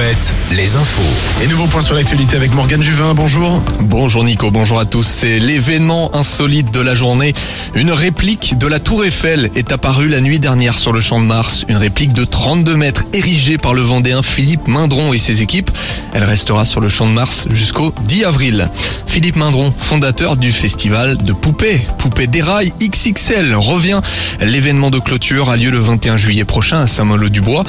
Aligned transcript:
Alouette, 0.00 0.34
les 0.52 0.76
infos. 0.76 1.42
Et 1.42 1.46
nouveau 1.46 1.66
point 1.66 1.82
sur 1.82 1.94
l'actualité 1.94 2.36
avec 2.36 2.54
Morgane 2.54 2.82
Juvin, 2.82 3.12
bonjour. 3.12 3.62
Bonjour 3.80 4.24
Nico, 4.24 4.50
bonjour 4.50 4.78
à 4.78 4.86
tous. 4.86 5.06
C'est 5.06 5.38
l'événement 5.38 6.14
insolite 6.14 6.72
de 6.72 6.80
la 6.80 6.94
journée. 6.94 7.34
Une 7.74 7.90
réplique 7.90 8.56
de 8.56 8.66
la 8.66 8.80
Tour 8.80 9.04
Eiffel 9.04 9.50
est 9.56 9.72
apparue 9.72 10.08
la 10.08 10.20
nuit 10.20 10.40
dernière 10.40 10.78
sur 10.78 10.92
le 10.92 11.00
Champ 11.00 11.20
de 11.20 11.26
Mars. 11.26 11.66
Une 11.68 11.76
réplique 11.76 12.14
de 12.14 12.24
32 12.24 12.76
mètres 12.76 13.04
érigée 13.12 13.58
par 13.58 13.74
le 13.74 13.82
Vendéen 13.82 14.22
Philippe 14.22 14.68
Mindron 14.68 15.12
et 15.12 15.18
ses 15.18 15.42
équipes. 15.42 15.70
Elle 16.14 16.24
restera 16.24 16.64
sur 16.64 16.80
le 16.80 16.88
Champ 16.88 17.06
de 17.06 17.12
Mars 17.12 17.46
jusqu'au 17.50 17.92
10 18.06 18.24
avril. 18.24 18.70
Philippe 19.06 19.36
Mindron, 19.36 19.74
fondateur 19.76 20.36
du 20.36 20.52
festival 20.52 21.16
de 21.18 21.32
poupées, 21.32 21.80
Poupées 21.98 22.26
dérail 22.26 22.72
XXL, 22.80 23.54
revient. 23.54 24.00
L'événement 24.40 24.90
de 24.90 24.98
clôture 24.98 25.50
a 25.50 25.56
lieu 25.56 25.70
le 25.70 25.78
21 25.78 26.16
juillet 26.16 26.44
prochain 26.44 26.78
à 26.78 26.86
Saint-Malo-du-Bois. 26.86 27.64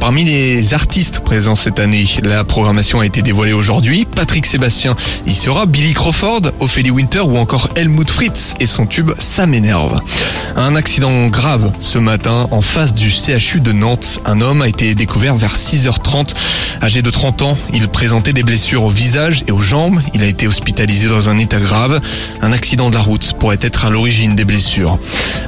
Parmi 0.00 0.24
les 0.24 0.74
artistes 0.74 1.20
présents 1.20 1.54
cette 1.54 1.75
année, 1.78 2.06
la 2.22 2.44
programmation 2.44 3.00
a 3.00 3.06
été 3.06 3.22
dévoilée 3.22 3.52
aujourd'hui. 3.52 4.04
Patrick 4.04 4.46
Sébastien 4.46 4.96
y 5.26 5.34
sera, 5.34 5.66
Billy 5.66 5.92
Crawford, 5.92 6.42
Ophélie 6.60 6.90
Winter 6.90 7.20
ou 7.20 7.36
encore 7.36 7.70
Helmut 7.76 8.08
Fritz 8.08 8.54
et 8.60 8.66
son 8.66 8.86
tube 8.86 9.12
Ça 9.18 9.46
m'énerve. 9.46 10.00
Un 10.56 10.74
accident 10.76 11.26
grave 11.26 11.72
ce 11.80 11.98
matin 11.98 12.48
en 12.50 12.60
face 12.60 12.94
du 12.94 13.10
CHU 13.10 13.60
de 13.60 13.72
Nantes. 13.72 14.20
Un 14.24 14.40
homme 14.40 14.62
a 14.62 14.68
été 14.68 14.94
découvert 14.94 15.36
vers 15.36 15.54
6h30. 15.54 16.34
Âgé 16.82 17.02
de 17.02 17.10
30 17.10 17.42
ans, 17.42 17.58
il 17.72 17.88
présentait 17.88 18.32
des 18.32 18.42
blessures 18.42 18.84
au 18.84 18.90
visage 18.90 19.44
et 19.46 19.52
aux 19.52 19.58
jambes. 19.58 20.00
Il 20.14 20.22
a 20.22 20.26
été 20.26 20.46
hospitalisé 20.46 21.08
dans 21.08 21.28
un 21.28 21.38
état 21.38 21.58
grave. 21.58 22.00
Un 22.42 22.52
accident 22.52 22.90
de 22.90 22.94
la 22.94 23.02
route 23.02 23.34
pourrait 23.38 23.58
être 23.60 23.84
à 23.84 23.90
l'origine 23.90 24.36
des 24.36 24.44
blessures. 24.44 24.98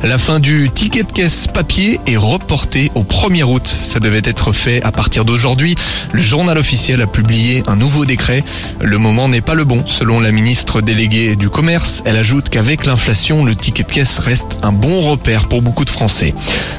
La 0.03 0.19
fin 0.19 0.41
du 0.41 0.71
ticket 0.71 1.03
de 1.03 1.13
caisse 1.13 1.47
papier 1.47 2.01
est 2.07 2.17
reportée 2.17 2.91
au 2.95 3.03
1er 3.03 3.45
août. 3.45 3.67
Ça 3.67 4.01
devait 4.01 4.23
être 4.25 4.53
fait 4.53 4.83
à 4.83 4.93
partir 4.93 5.25
d'aujourd'hui. 5.25 5.75
Le 6.19 6.25
journal 6.25 6.59
officiel 6.59 7.01
a 7.01 7.07
publié 7.07 7.63
un 7.69 7.77
nouveau 7.77 8.05
décret. 8.05 8.43
Le 8.81 8.99
moment 8.99 9.29
n'est 9.29 9.41
pas 9.41 9.55
le 9.55 9.63
bon, 9.63 9.85
selon 9.87 10.19
la 10.19 10.33
ministre 10.33 10.81
déléguée 10.81 11.37
du 11.37 11.49
commerce. 11.49 12.03
Elle 12.05 12.17
ajoute 12.17 12.49
qu'avec 12.49 12.87
l'inflation, 12.87 13.45
le 13.45 13.55
ticket 13.55 13.85
de 13.85 13.93
caisse 13.93 14.19
reste 14.19 14.57
un 14.65 14.73
bon 14.73 15.01
repère 15.01 15.49
pour 15.49 15.63
beaucoup 15.63 15.85
de 15.85 15.91
Français. 15.91 16.35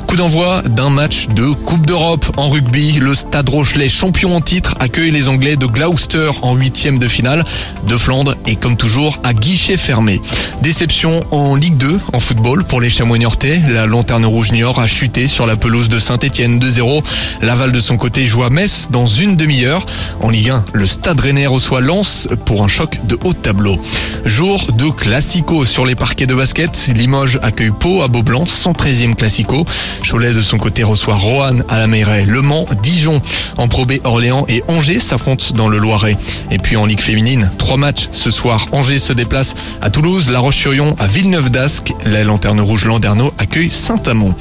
Coup 0.07 0.17
d'envoi 0.17 0.61
d'un 0.63 0.89
match 0.89 1.27
de 1.29 1.53
Coupe 1.53 1.85
d'Europe 1.85 2.25
en 2.35 2.49
rugby. 2.49 2.99
Le 2.99 3.15
Stade 3.15 3.47
Rochelet, 3.47 3.87
champion 3.87 4.35
en 4.35 4.41
titre, 4.41 4.75
accueille 4.81 5.11
les 5.11 5.29
Anglais 5.29 5.55
de 5.55 5.67
Gloucester 5.67 6.31
en 6.41 6.55
huitième 6.55 6.97
de 6.97 7.07
finale. 7.07 7.45
De 7.87 7.95
Flandre 7.95 8.35
et 8.45 8.57
comme 8.57 8.75
toujours 8.75 9.19
à 9.23 9.33
guichet 9.33 9.77
fermé. 9.77 10.19
Déception 10.61 11.23
en 11.31 11.55
Ligue 11.55 11.77
2 11.77 11.97
en 12.11 12.19
football 12.19 12.65
pour 12.65 12.81
les 12.81 12.89
Chamois 12.89 13.17
niortais. 13.17 13.61
La 13.69 13.85
Lanterne 13.85 14.25
Rouge 14.25 14.51
Niort 14.51 14.79
a 14.79 14.87
chuté 14.87 15.29
sur 15.29 15.47
la 15.47 15.55
pelouse 15.55 15.87
de 15.87 15.99
Saint-Etienne 15.99 16.59
2-0. 16.59 17.03
Laval 17.41 17.71
de 17.71 17.79
son 17.79 17.95
côté 17.95 18.27
joue 18.27 18.43
à 18.43 18.49
Metz 18.49 18.89
dans 18.91 19.05
une 19.05 19.28
demi-heure. 19.35 19.85
En 20.21 20.29
Ligue 20.29 20.49
1, 20.49 20.65
le 20.73 20.85
Stade 20.85 21.19
Rennais 21.19 21.47
reçoit 21.47 21.81
Lens 21.81 22.27
pour 22.45 22.63
un 22.63 22.67
choc 22.67 22.99
de 23.05 23.17
haut 23.23 23.33
tableau. 23.33 23.79
Jour 24.25 24.65
de 24.73 24.89
classico 24.89 25.65
sur 25.65 25.85
les 25.85 25.95
parquets 25.95 26.25
de 26.25 26.35
basket. 26.35 26.89
Limoges 26.93 27.39
accueille 27.41 27.71
Pau 27.71 28.01
à 28.01 28.07
Beaublanc, 28.07 28.43
113e 28.43 29.15
classico. 29.15 29.65
Cholet 30.09 30.33
de 30.33 30.41
son 30.41 30.57
côté 30.57 30.83
reçoit 30.83 31.15
Roanne 31.15 31.63
à 31.69 31.79
la 31.79 31.87
Mairie, 31.87 32.25
Le 32.25 32.41
Mans, 32.41 32.65
Dijon. 32.83 33.21
En 33.57 33.67
Pro 33.67 33.85
Orléans 34.03 34.45
et 34.47 34.63
Angers 34.67 34.99
s'affrontent 34.99 35.53
dans 35.55 35.69
le 35.69 35.77
Loiret. 35.77 36.17
Et 36.51 36.57
puis 36.57 36.75
en 36.75 36.85
Ligue 36.85 37.01
féminine, 37.01 37.49
trois 37.57 37.77
matchs 37.77 38.09
ce 38.11 38.31
soir. 38.31 38.67
Angers 38.71 38.99
se 38.99 39.13
déplace 39.13 39.55
à 39.81 39.89
Toulouse, 39.89 40.29
La 40.31 40.39
Roche-sur-Yon 40.39 40.95
à 40.99 41.07
Villeneuve 41.07 41.49
d'Ascq. 41.49 41.93
La 42.05 42.23
Lanterne 42.23 42.61
Rouge 42.61 42.85
Landerneau 42.85 43.33
accueille 43.37 43.71
Saint-Amand. 43.71 44.33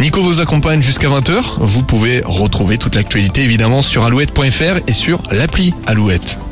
Nico 0.00 0.20
vous 0.20 0.40
accompagne 0.40 0.82
jusqu'à 0.82 1.08
20h. 1.08 1.56
Vous 1.58 1.82
pouvez 1.82 2.22
retrouver 2.24 2.78
toute 2.78 2.94
l'actualité 2.94 3.42
évidemment 3.42 3.82
sur 3.82 4.04
alouette.fr 4.36 4.80
et 4.86 4.92
sur 4.92 5.22
l'appli 5.30 5.72
Alouette. 5.86 6.45